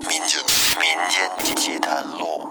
[0.00, 0.40] 民间
[0.80, 2.48] 民间奇谈录，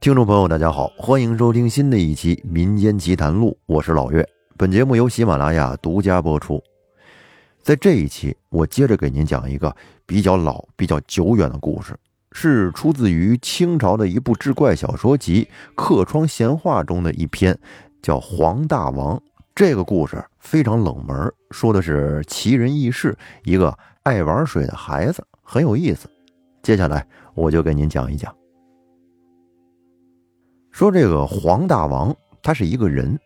[0.00, 4.28] 听众朋友，大家好，欢迎收听新的一期《民间奇谈录》，我是老岳。
[4.56, 6.60] 本节目由喜马拉雅独家播出。
[7.62, 9.74] 在这一期，我接着给您讲一个
[10.06, 11.96] 比较老、比较久远的故事，
[12.32, 17.56] 是出自于清朝的一部志怪小说集《客窗闲话》中的一篇，
[18.02, 19.16] 叫《黄大王》。
[19.54, 26.08] 这个故事非常冷门，说的是奇人异事，一个爱玩水的孩子，很有意思。
[26.62, 28.34] 接下来我就给您讲一讲。
[30.70, 33.18] 说这个黄大王，他是一个人，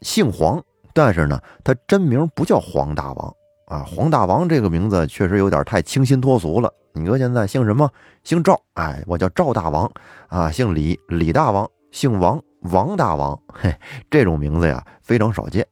[0.00, 0.62] 姓黄，
[0.94, 3.34] 但是呢，他真名不叫黄大王
[3.66, 3.82] 啊。
[3.82, 6.72] 黄大王这个名字确实有点太清新脱俗了。
[6.94, 7.90] 你哥现在姓什么？
[8.24, 9.90] 姓赵，哎，我叫赵大王
[10.28, 10.50] 啊。
[10.50, 13.38] 姓李，李大王；姓王，王大王。
[13.52, 13.74] 嘿，
[14.10, 15.66] 这种名字呀，非常少见。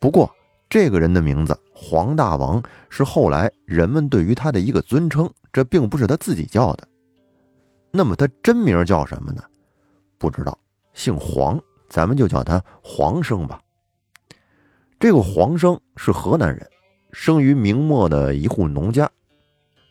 [0.00, 0.28] 不过，
[0.68, 6.86] 这个人的名字黄大王是后来人们对于他的一个尊称，这并不是他自己叫的。
[7.90, 9.42] 那么他真名叫什么呢？
[10.18, 10.56] 不知道，
[10.92, 13.58] 姓黄，咱们就叫他黄生吧。
[14.98, 16.68] 这个黄生是河南人，
[17.12, 19.10] 生于明末的一户农家。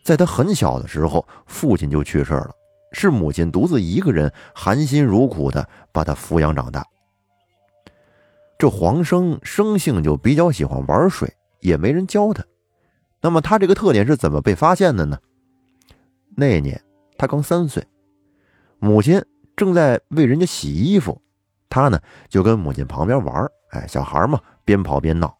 [0.04, 2.52] 在他很小的时候，父亲就去世了，
[2.92, 6.86] 是母亲独自一个人含辛茹苦的把他抚养长大。
[8.56, 11.28] 这黄生生性就比较喜欢玩水，
[11.60, 12.44] 也没人教他。
[13.20, 15.18] 那么他这个特点是怎么被发现的呢？
[16.36, 16.80] 那年
[17.18, 17.86] 他刚三岁，
[18.78, 19.22] 母亲
[19.56, 21.20] 正在为人家洗衣服，
[21.68, 23.46] 他呢就跟母亲旁边玩。
[23.70, 25.36] 哎，小孩嘛，边跑边闹。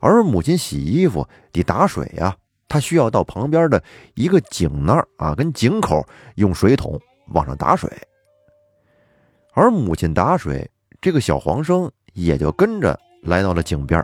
[0.00, 2.36] 而母亲洗衣服得打水呀，
[2.68, 3.82] 他需要到旁边的
[4.14, 7.90] 一个井那儿啊，跟井口用水桶往上打水。
[9.54, 11.90] 而母亲打水，这个小黄生。
[12.14, 13.98] 也就跟着来到了井边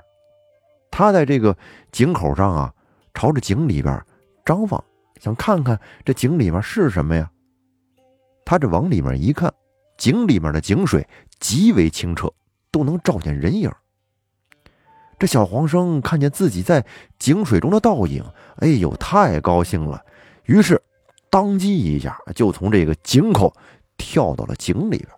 [0.90, 1.56] 他在这个
[1.92, 2.74] 井口上啊，
[3.14, 4.04] 朝着井里边
[4.44, 4.82] 张望，
[5.20, 7.30] 想看看这井里面是什么呀。
[8.44, 9.52] 他这往里面一看，
[9.96, 11.06] 井里面的井水
[11.38, 12.32] 极为清澈，
[12.70, 13.70] 都能照见人影。
[15.18, 16.84] 这小黄生看见自己在
[17.18, 18.24] 井水中的倒影，
[18.56, 20.02] 哎呦，太高兴了，
[20.44, 20.80] 于是
[21.28, 23.52] 当即一下就从这个井口
[23.96, 25.08] 跳到了井里边。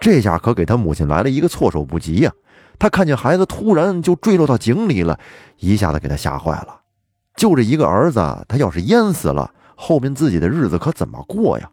[0.00, 2.32] 这下可给他母亲来了一个措手不及呀！
[2.78, 5.18] 他看见孩子突然就坠落到井里了，
[5.58, 6.80] 一下子给他吓坏了。
[7.34, 11.68] 就这一个儿子，他要是淹死了，后面自己的日子可怎么过呀？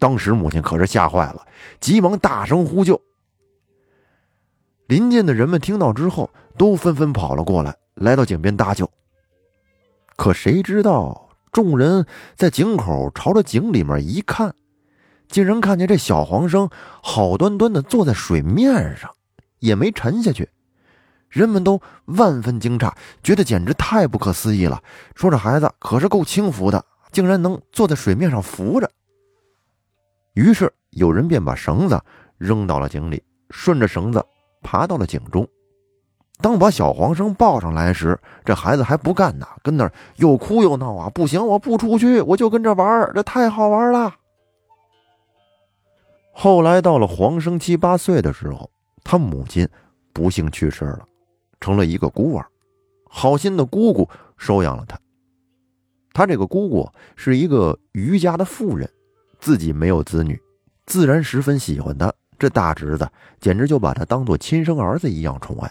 [0.00, 1.46] 当时母亲可是吓坏了，
[1.80, 3.00] 急忙大声呼救。
[4.88, 8.90] 邻近的人们听到之后，都纷纷跑了过来，来到井边搭救。
[10.16, 12.04] 可谁知道，众人
[12.34, 14.52] 在井口朝着井里面一看。
[15.28, 16.68] 竟然看见这小黄生
[17.02, 19.10] 好端端的坐在水面上，
[19.58, 20.48] 也没沉下去。
[21.28, 22.90] 人们都万分惊诧，
[23.22, 24.82] 觉得简直太不可思议了。
[25.14, 28.90] 说这孩子可是够轻浮的，竟然能坐在水面上浮着。
[30.32, 32.00] 于是有人便把绳子
[32.38, 34.24] 扔到了井里，顺着绳子
[34.62, 35.46] 爬到了井中。
[36.40, 41.10] 当把小黄生抱上来时，这孩子还不干呢，跟那儿又哭又闹啊！
[41.10, 44.14] 不行，我不出去，我就跟这玩这太好玩了。
[46.40, 48.70] 后来到了黄生七八岁的时候，
[49.02, 49.68] 他母亲
[50.12, 51.04] 不幸去世了，
[51.58, 52.46] 成了一个孤儿。
[53.08, 54.96] 好心的姑姑收养了他。
[56.12, 58.88] 他这个姑姑是一个渔家的妇人，
[59.40, 60.40] 自己没有子女，
[60.86, 62.14] 自然十分喜欢他。
[62.38, 63.10] 这大侄子
[63.40, 65.68] 简直就把他当做亲生儿子一样宠爱。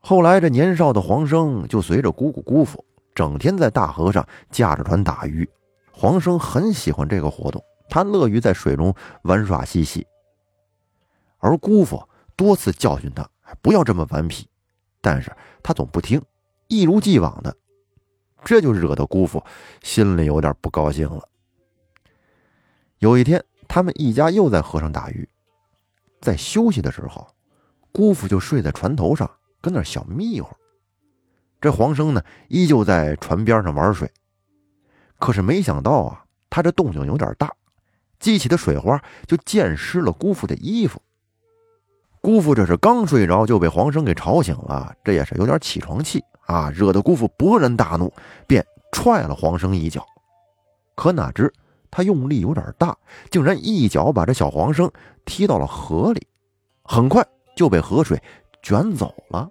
[0.00, 5.48] 后来这年少的黄生就随着姑姑姑父，整天在大河上驾着船打鱼。
[5.92, 7.62] 黄生很喜欢这个活动。
[7.92, 8.94] 他乐于在水中
[9.24, 10.06] 玩耍嬉戏，
[11.36, 12.02] 而姑父
[12.34, 13.28] 多次教训他
[13.60, 14.48] 不要这么顽皮，
[15.02, 15.30] 但是
[15.62, 16.18] 他总不听，
[16.68, 17.54] 一如既往的，
[18.42, 19.44] 这就惹得姑父
[19.82, 21.28] 心里有点不高兴了。
[22.96, 25.28] 有一天，他们一家又在河上打鱼，
[26.22, 27.28] 在休息的时候，
[27.92, 30.56] 姑父就睡在船头上，跟那小眯一会儿。
[31.60, 34.10] 这黄生呢，依旧在船边上玩水，
[35.18, 37.54] 可是没想到啊，他这动静有点大。
[38.22, 41.02] 激起的水花就溅湿了姑父的衣服。
[42.20, 48.12] 姑父这是刚睡着就被黄生给吵醒了，这也是有点起床气啊，惹得姑父勃然大怒，
[48.46, 50.06] 便踹了黄生一脚。
[50.94, 51.52] 可哪知
[51.90, 52.96] 他用力有点大，
[53.28, 54.88] 竟然一脚把这小黄生
[55.24, 56.24] 踢到了河里，
[56.84, 57.26] 很快
[57.56, 58.22] 就被河水
[58.62, 59.50] 卷走了。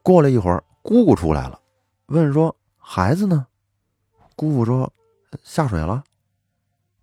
[0.00, 1.60] 过了一会儿，姑姑出来了，
[2.06, 3.48] 问说：“孩子呢？”
[4.36, 4.92] 姑父说
[5.42, 6.04] ：“下水了。”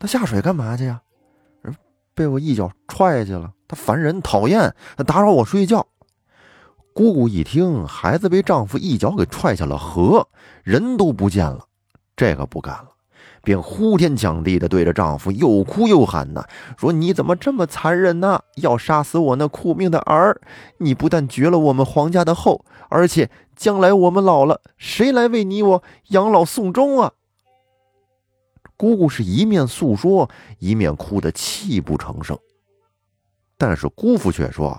[0.04, 1.00] 他下水干嘛去呀？
[2.14, 3.54] 被我一脚踹下去了。
[3.70, 5.88] 他烦人，讨厌，他打扰我睡觉。
[6.94, 10.28] 姑姑一听孩子被丈夫一脚给踹下了河，
[10.62, 11.64] 人都不见了，
[12.18, 12.90] 这个不干了，
[13.44, 16.44] 便呼天抢地的对着丈夫又哭又喊呐，
[16.78, 18.42] 说：“你怎么这么残忍呢？
[18.58, 20.42] 要杀死我那苦命的儿！
[20.80, 27.14] 你不但绝了我们皇家的后，而且将来我们老了，谁来为你我养老送终啊？”
[28.84, 32.38] 姑姑是一面诉说，一面哭得泣不成声。
[33.58, 34.78] 但是姑父却说：“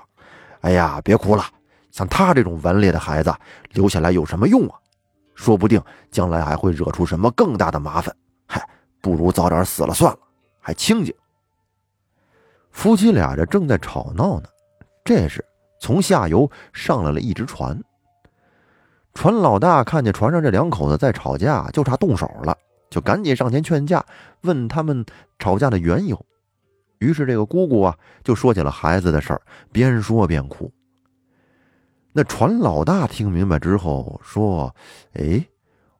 [0.60, 1.42] 哎呀，别哭了。”
[1.90, 3.34] 像他这种顽劣的孩子
[3.70, 4.78] 留下来有什么用啊？
[5.34, 8.14] 说不定将来还会惹出什么更大的麻烦。
[8.46, 8.68] 嗨，
[9.00, 10.18] 不如早点死了算了，
[10.60, 11.14] 还清静。
[12.72, 14.46] 夫妻俩这正在吵闹呢，
[15.02, 15.42] 这时
[15.80, 17.82] 从下游上来了一只船。
[19.14, 22.54] 船老大看见船上这两口子在吵架，就差动手了，
[22.94, 24.06] 就赶紧上前劝架，
[24.42, 25.04] 问他们
[25.40, 26.26] 吵架的缘由。
[26.98, 29.42] 于是这个姑姑啊，就说起了孩子的事儿，
[29.72, 30.72] 边说边哭。
[32.12, 34.72] 那船老大听明白之后说
[35.18, 35.44] ：“哎，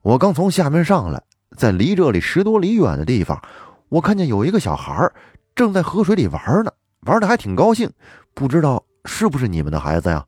[0.02, 1.20] 我刚从下面上来，
[1.56, 3.42] 在离这里十多里远的地方，
[3.88, 5.10] 我看见有一个小孩
[5.52, 7.90] 正在河水里玩呢，玩的还挺高兴，
[8.34, 10.24] 不知道是不是你们的孩子呀？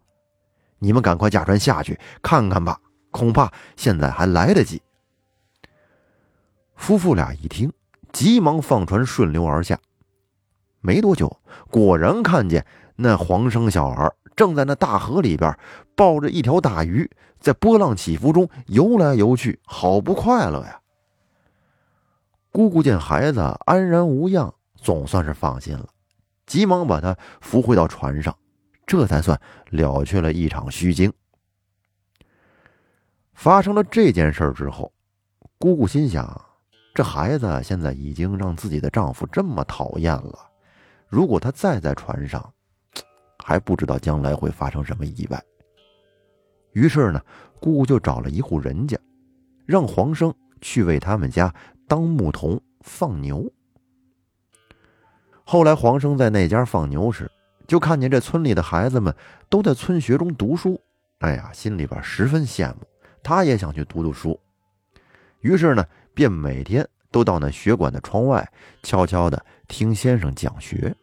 [0.81, 2.77] 你们赶快驾船下去看看吧，
[3.13, 4.83] 恐怕现在还来得及。”
[6.77, 7.73] 夫妇俩一听，
[8.13, 9.79] 急忙放船顺流而下，
[10.81, 11.41] 没多久，
[11.71, 12.65] 果然看见
[12.95, 14.15] 那黄生小儿。
[14.37, 15.59] 正在那大河里边
[15.95, 20.79] 抱着一条大鱼，在波浪起伏中游来游去，好不快乐呀！
[22.51, 25.89] 姑姑见孩子安然无恙，总算是放心了，
[26.45, 28.37] 急忙把他扶回到船上，
[28.87, 29.41] 这才算
[29.71, 31.11] 了却了一场虚惊。
[33.33, 34.93] 发生了这件事之后，
[35.57, 36.45] 姑姑心想：
[36.97, 40.39] 这孩子现在已经让自己的丈夫这么讨厌了，
[41.09, 42.51] 如果他再在船上……
[43.45, 45.39] 还不知道将来会发生什么意外。
[46.73, 47.21] 于是呢，
[47.61, 48.99] 姑姑就找了一户人家，
[49.67, 51.55] 让黄生去为他们家
[51.87, 53.45] 当牧童放牛。
[55.45, 57.31] 后来，黄生在那家放牛时，
[57.67, 59.15] 就看见这村里的孩子们
[59.51, 60.81] 都在村学中读书，
[61.19, 62.81] 哎呀，心里边十分羡慕，
[63.23, 64.41] 他也想去读读书。
[65.43, 65.85] 于是呢，
[66.17, 68.51] 便每天都到那学馆的窗外，
[68.83, 70.97] 悄悄的听先生讲学。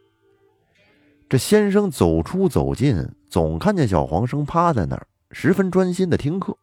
[1.28, 6.58] 这先生走出走进，总看见小黄生趴在那儿，十分专心的听课，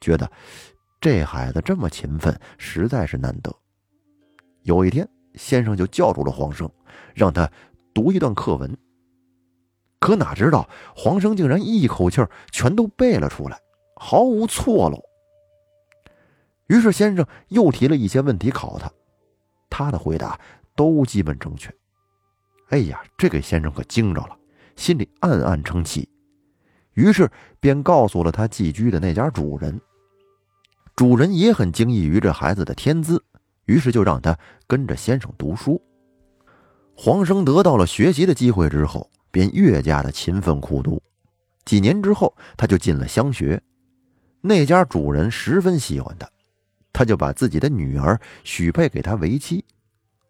[0.00, 0.28] 觉得
[1.00, 3.54] 这孩子这么勤奋，实在是难得。
[4.64, 6.68] 有一天，先生就叫住了黄生，
[7.14, 7.48] 让他
[7.94, 8.76] 读一段课文。
[10.00, 12.20] 可哪知道，黄生竟然一口气
[12.50, 13.56] 全都背了出来，
[13.94, 15.00] 毫无错漏。
[16.72, 18.90] 于是先生又提了一些问题考他，
[19.68, 20.40] 他的回答
[20.74, 21.70] 都基本正确。
[22.70, 24.34] 哎呀，这给先生可惊着了，
[24.74, 26.08] 心里暗暗称奇，
[26.94, 27.30] 于是
[27.60, 29.78] 便告诉了他寄居的那家主人。
[30.96, 33.22] 主人也很惊异于这孩子的天资，
[33.66, 35.78] 于是就让他跟着先生读书。
[36.96, 40.98] 黄生得到了学习的机会之后，便越加的勤奋苦读。
[41.66, 43.62] 几年之后，他就进了乡学，
[44.40, 46.26] 那家主人十分喜欢他，
[46.92, 49.64] 他就把自己的女儿许配给他为妻。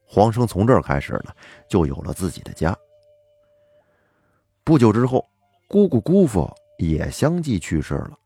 [0.05, 1.32] 黄生从这儿开始呢，
[1.69, 2.76] 就有了自己的家。
[4.62, 5.26] 不久之后，
[5.67, 6.49] 姑姑姑父
[6.79, 8.19] 也相继去世了。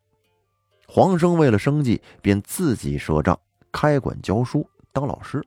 [0.87, 3.39] 黄生为了生计，便自己设账
[3.73, 5.43] 开馆教书，当老师。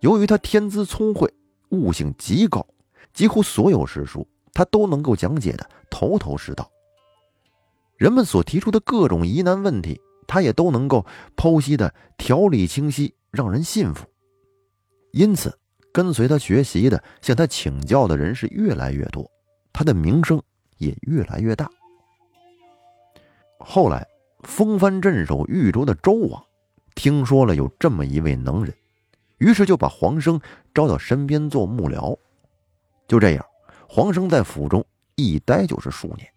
[0.00, 1.32] 由于他天资聪慧，
[1.70, 2.64] 悟性极高，
[3.14, 6.70] 几乎所有诗书他都能够讲解的头头是道。
[7.96, 11.04] 人们所提出的各种疑难问题，他也都能够
[11.36, 14.06] 剖析的条理清晰，让人信服。
[15.12, 15.58] 因此，
[15.92, 19.30] 跟随他学习的、向他请教的人是越来越多，
[19.72, 20.42] 他的名声
[20.78, 21.70] 也越来越大。
[23.58, 24.06] 后来，
[24.42, 26.44] 风帆镇守豫州的周王
[26.94, 28.74] 听说了有这么一位能人，
[29.38, 30.40] 于是就把黄生
[30.74, 32.16] 招到身边做幕僚。
[33.08, 33.44] 就这样，
[33.88, 36.28] 黄生在府中一待就是数年。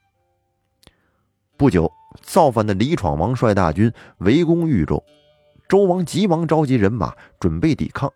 [1.58, 1.91] 不久，
[2.22, 5.04] 造反的李闯王率大军围攻豫州，
[5.68, 8.12] 周王急忙召集人马，准备抵抗。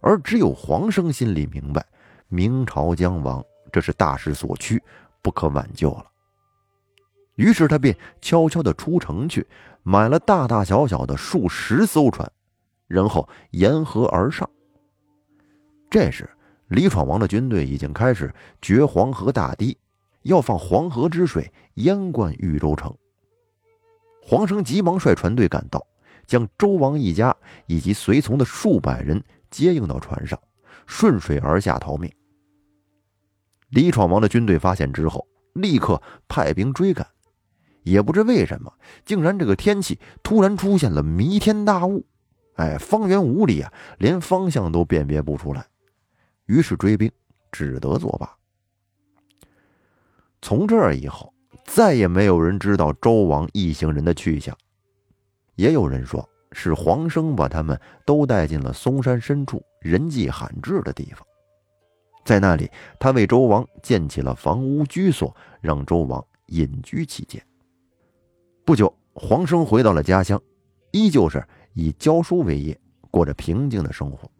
[0.00, 1.84] 而只有黄生心里明白，
[2.28, 4.82] 明朝将亡，这是大势所趋，
[5.20, 6.06] 不可挽救了。
[7.34, 9.46] 于是他便悄悄地出城去，
[9.82, 12.30] 买了大大小小的数十艘船，
[12.86, 14.48] 然后沿河而上。
[15.90, 16.28] 这时，
[16.68, 19.76] 李闯王的军队已经开始掘黄河大堤，
[20.22, 22.94] 要放黄河之水淹灌豫州城。
[24.22, 25.86] 黄生急忙率船队赶到，
[26.26, 27.34] 将周王一家
[27.66, 29.22] 以及随从的数百人。
[29.50, 30.38] 接应到船上，
[30.86, 32.08] 顺水而下逃命。
[33.70, 37.04] 李闯王的军队发现之后，立刻派兵追赶。
[37.82, 38.72] 也不知为什么，
[39.04, 42.06] 竟然这个天气突然出现了弥天大雾，
[42.54, 45.66] 哎，方圆五里啊，连方向都辨别不出来。
[46.46, 47.10] 于是追兵
[47.50, 48.36] 只得作罢。
[50.42, 51.32] 从这儿以后，
[51.64, 54.56] 再也没有人知道周王一行人的去向。
[55.56, 61.26] 也有人说是黄生把他们都带进了嵩山深处人迹罕至的地方，
[62.24, 67.40] 在那里，他为周王建起了房屋居所，让周王隐居其间。
[68.64, 70.40] 不久，黄生回到了家乡，
[70.92, 72.78] 依旧是以教书为业，
[73.10, 74.30] 过着平静的生活。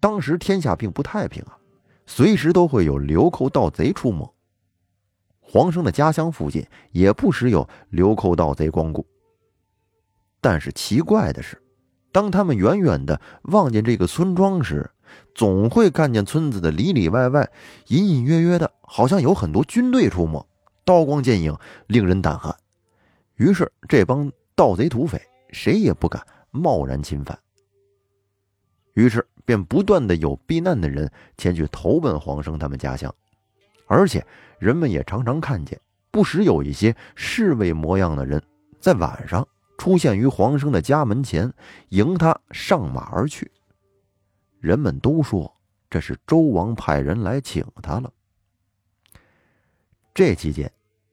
[0.00, 1.58] 当时天下并不太平啊，
[2.06, 4.33] 随时都会有流寇盗贼出没。
[5.46, 9.06] 黄生的家乡附近也不时有流寇盗贼光顾。
[10.40, 11.62] 但是奇怪的是，
[12.10, 14.90] 当他们远远的望见这个村庄时，
[15.34, 17.48] 总会看见村子的里里外外、
[17.88, 20.44] 隐隐约约的，好像有很多军队出没，
[20.84, 22.54] 刀光剑影，令人胆寒。
[23.36, 25.20] 于是，这帮盗贼土匪
[25.50, 27.38] 谁也不敢贸然侵犯。
[28.94, 33.14] 于是，便不断的有避难的人前去投奔黄生他们家乡，
[33.86, 34.26] 而且
[34.58, 38.42] 人们也常常看见，不时有一些侍卫模样的人
[38.80, 39.46] 在晚上。
[39.76, 41.52] 出现于黄生的家门前，
[41.88, 43.50] 迎他上马而去。
[44.60, 45.52] 人们都说
[45.90, 48.10] 这是周王派人来请他了。
[50.14, 50.70] 这期间，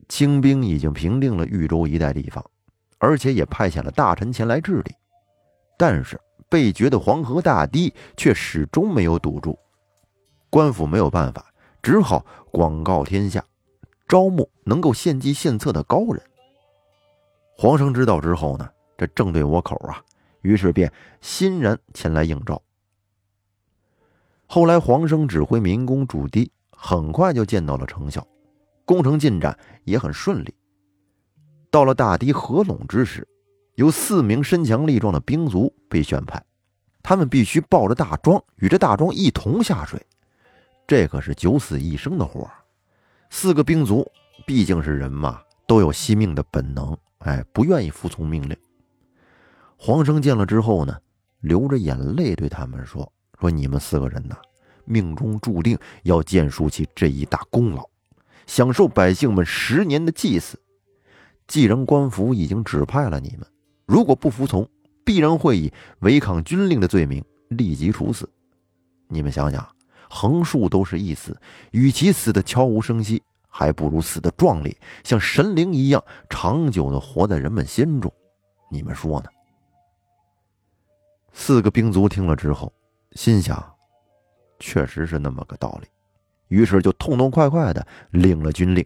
[0.08, 2.46] 清兵已经平定了豫州一带地方，
[3.00, 4.94] 而且也派遣了大臣前来治理。
[5.75, 9.58] 但是被决的黄河大堤却始终没有堵住，
[10.51, 11.50] 官府没有办法，
[11.82, 13.44] 只好广告天下，
[14.08, 16.22] 招募能够献计献策的高人。
[17.58, 20.04] 黄生知道之后呢，这正对我口啊，
[20.42, 22.62] 于是便欣然前来应召。
[24.48, 28.26] 后来黄生指挥民工筑堤，很快就见到了成效，
[28.84, 30.54] 工程进展也很顺利。
[31.70, 33.28] 到了大堤合拢之时，
[33.76, 36.44] 有四名身强力壮的兵卒被选派，
[37.02, 40.06] 他们必须抱着大桩与这大桩一同下水，
[40.88, 42.50] 这可是九死一生的活
[43.30, 44.06] 四个兵卒
[44.46, 46.98] 毕竟是人嘛，都有惜命的本能。
[47.20, 48.58] 哎，不愿意服从命令。
[49.78, 50.98] 黄生见了之后呢，
[51.42, 54.36] 流着眼泪对他们说：“说你们四个人呐，
[54.86, 57.88] 命中注定要建树起这一大功劳，
[58.48, 60.60] 享受百姓们十年的祭祀。
[61.48, 63.48] 既然官府已经指派了你们，
[63.86, 64.68] 如果不服从，
[65.06, 68.28] 必然会以违抗军令的罪名立即处死。
[69.08, 69.68] 你们想想，
[70.12, 71.39] 横竖都是一死，
[71.72, 78.10] 与其死的悄无声息。”还不如死的壮烈，像神灵一样长久的活在人们心中。
[78.70, 79.30] 你们说呢？
[81.34, 82.72] 四个兵卒听了之后，
[83.12, 83.62] 心想，
[84.58, 85.88] 确实是那么个道理，
[86.48, 88.86] 于是就痛痛快快的领了军令。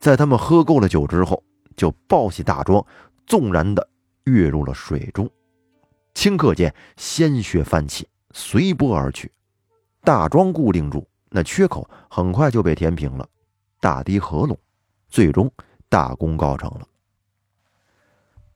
[0.00, 1.40] 在他们喝够了酒之后，
[1.76, 2.84] 就抱起大庄，
[3.28, 3.88] 纵然的
[4.24, 5.30] 跃入了水中。
[6.14, 9.30] 顷刻间，鲜血泛起，随波而去。
[10.06, 13.28] 大桩固定住，那缺口很快就被填平了。
[13.80, 14.56] 大堤合拢，
[15.08, 15.50] 最终
[15.88, 16.86] 大功告成了。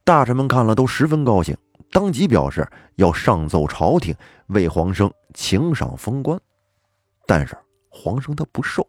[0.04, 1.56] 大臣们看了都十分高兴，
[1.90, 2.64] 当即表示
[2.94, 4.14] 要上奏朝廷，
[4.46, 6.40] 为黄生请赏封官。
[7.26, 8.86] 但是黄生他不受，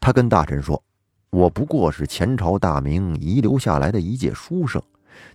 [0.00, 0.82] 他跟大臣说
[1.28, 4.82] ：“我不过是前朝大明遗留下来的一介书生，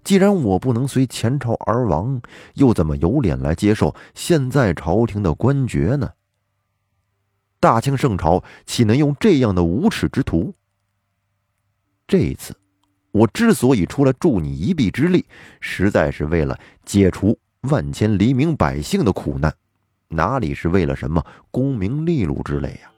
[0.03, 2.19] 既然我不能随前朝而亡，
[2.55, 6.09] 又怎么有脸来接受现在朝廷的官爵呢？”
[7.63, 10.53] 大清圣朝岂能用这样的无耻之徒？
[12.05, 12.53] 这一次，
[13.13, 15.25] 我之所以出来助你一臂之力，
[15.61, 17.39] 实在是为了解除
[17.69, 19.55] 万千黎民百姓的苦难，
[20.09, 22.91] 哪里是为了什么功名利禄之类呀？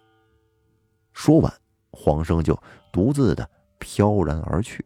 [1.13, 1.53] 说完，
[1.91, 2.59] 黄生就
[2.91, 4.83] 独自的飘然而去。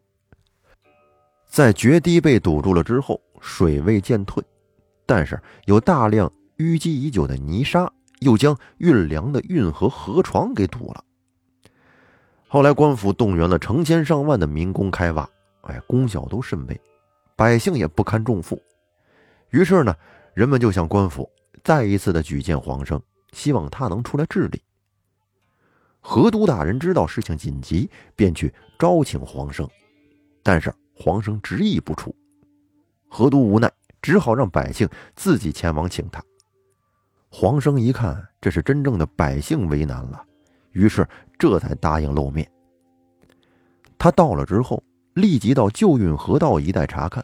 [1.48, 4.44] 在决堤被堵住了之后，水位渐退，
[5.06, 7.90] 但是有大量淤积已久的泥沙。
[8.20, 11.04] 又将运粮的运河河床给堵了。
[12.48, 15.30] 后来官府动员了成千上万的民工开挖，
[15.62, 16.82] 哎，功效都甚微，
[17.36, 18.62] 百姓也不堪重负。
[19.52, 19.96] 于是呢，
[20.34, 21.30] 人们就向官府
[21.64, 23.02] 再一次的举荐黄生，
[23.34, 24.62] 希望他能出来治理。
[26.00, 29.70] 河都大人知道事情紧急，便去招请黄生，
[30.42, 32.16] 但是黄生执意不出。
[33.08, 33.72] 河都无奈，
[34.02, 36.24] 只好让百姓自己前往请他。
[37.30, 40.24] 黄生一看，这是真正的百姓为难了，
[40.72, 41.08] 于是
[41.38, 42.50] 这才答应露面。
[43.98, 44.84] 他到了之后，
[45.14, 47.24] 立即到旧运河道一带查看，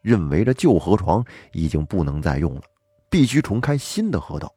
[0.00, 2.62] 认为这旧河床已经不能再用了，
[3.10, 4.52] 必须重开新的河道。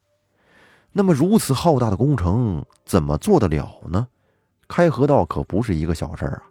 [0.92, 4.08] 那么如此浩大的工程，怎么做得了呢？
[4.68, 6.44] 开河道可不是一个小事儿啊。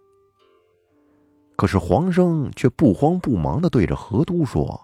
[1.57, 4.81] 可是黄生却不慌不忙地对着河都说：“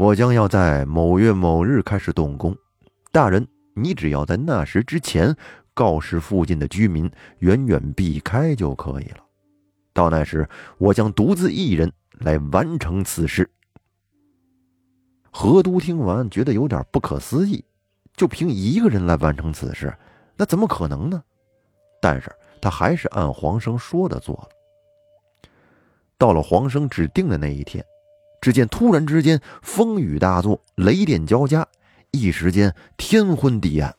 [0.00, 2.56] 我将要在某月某日开始动工，
[3.12, 5.36] 大人，你只要在那时之前
[5.74, 9.18] 告示附近的居民，远远避开就可以了。
[9.92, 13.46] 到那时，我将独自一人来完成此事。”
[15.30, 17.62] 河都听完，觉得有点不可思议，
[18.16, 19.94] 就凭一个人来完成此事，
[20.34, 21.22] 那怎么可能呢？
[22.00, 24.48] 但是他还是按黄生说的做了。
[26.16, 27.84] 到了黄生指定的那一天，
[28.40, 31.66] 只见突然之间风雨大作，雷电交加，
[32.10, 33.94] 一时间天昏地暗。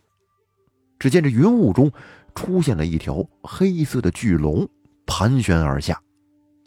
[0.98, 1.92] 只见这云雾中
[2.36, 4.68] 出现了一条黑色的巨龙，
[5.06, 6.02] 盘旋而下，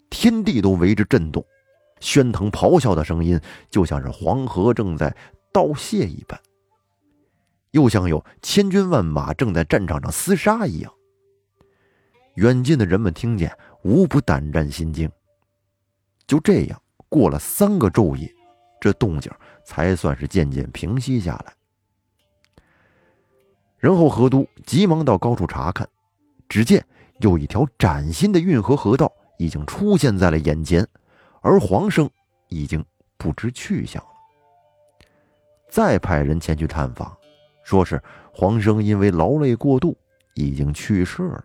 [0.09, 1.45] 天地都为之震动，
[1.99, 3.39] 喧腾咆哮的声音
[3.69, 5.15] 就像是黄河正在
[5.51, 6.39] 倒泻一般，
[7.71, 10.91] 又像有千军万马正在战场上厮杀一样。
[12.35, 15.09] 远近的人们听见，无不胆战心惊。
[16.27, 18.33] 就这样过了三个昼夜，
[18.79, 19.31] 这动静
[19.63, 21.53] 才算是渐渐平息下来。
[23.77, 25.87] 然后河都急忙到高处查看，
[26.49, 26.83] 只见
[27.19, 30.87] 有一条崭新的运河河道已经出现在了眼前，
[31.41, 32.09] 而黄生
[32.49, 32.83] 已经
[33.17, 34.09] 不知去向了。
[35.69, 37.15] 再派人前去探访，
[37.63, 38.01] 说是
[38.33, 39.95] 黄生因为劳累过度
[40.33, 41.43] 已经去世了。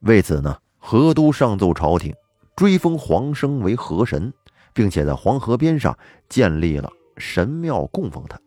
[0.00, 2.14] 为此呢，河都上奏朝廷。
[2.56, 4.32] 追封黄生为河神，
[4.72, 5.96] 并且在黄河边上
[6.28, 8.40] 建立了神庙供奉他。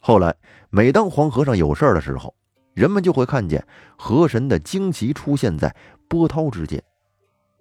[0.00, 0.34] 后来，
[0.70, 2.34] 每当黄河上有事儿的时候，
[2.72, 3.66] 人们就会看见
[3.98, 5.76] 河神的旌旗出现在
[6.08, 6.82] 波涛之间。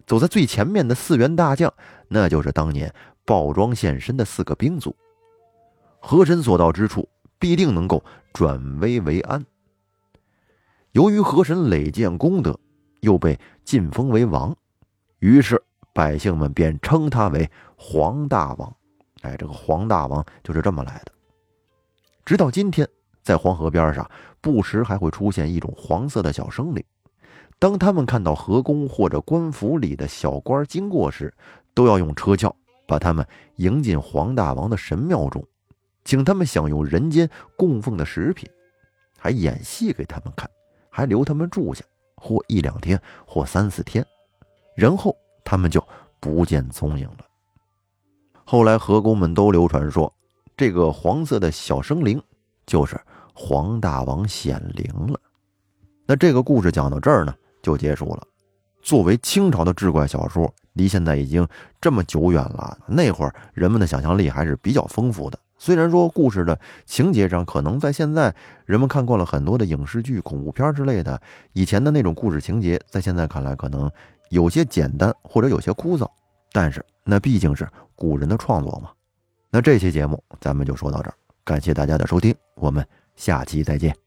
[0.06, 1.74] 走在最前面的四员大将，
[2.08, 2.94] 那就是当年
[3.26, 4.96] 鲍庄现身的四个兵卒。
[6.00, 9.46] 河神所到之处，必定能够转危为安。
[10.94, 12.58] 由于河神累建功德，
[13.02, 14.56] 又被晋封为王。
[15.20, 15.62] 于是
[15.94, 18.76] 百姓们便称他为黄大王，
[19.22, 21.12] 哎，这个黄大王就是这么来的。
[22.24, 22.88] 直到今天，
[23.24, 24.10] 在黄河边上，
[24.42, 26.84] 不时还会出现一种黄色的小生灵。
[27.58, 31.34] 当他们看到河宫或者官府里的小官经过时，
[31.74, 32.56] 都要用车轿
[32.88, 33.26] 把他们
[33.56, 35.44] 迎进黄大王的神庙中，
[36.06, 38.48] 请他们享用人间供奉的食品，
[39.18, 40.48] 还演戏给他们看，
[40.92, 41.84] 还留他们住下，
[42.18, 44.06] 或一两天，或三四天。
[44.78, 45.14] 然后
[45.44, 45.84] 他们就
[46.20, 47.26] 不见踪影了。
[48.46, 50.14] 后来河工们都流传说，
[50.56, 52.22] 这个黄色的小生灵
[52.68, 52.98] 就是
[53.34, 55.20] 黄大王显灵了。
[56.06, 58.22] 那这个故事讲到这儿呢，就结束了。
[58.84, 61.46] 作为清朝的志怪小说，离现在已经
[61.82, 62.78] 这么久远了。
[62.88, 65.40] 那会儿人们的想象力还是比较丰富的。
[65.58, 68.34] 虽然说故事的情节上可能在现在
[68.66, 71.20] 人们看过了很多的影视剧、恐怖片之类的，
[71.54, 73.92] 以前的那种故事情节，在现在看来可能。
[74.30, 76.10] 有些简单或者有些枯燥，
[76.52, 78.92] 但是那毕竟是古人的创作嘛。
[79.50, 81.14] 那这期节目咱们就说到这儿，
[81.44, 82.86] 感谢大家的收听，我们
[83.16, 84.07] 下期再见。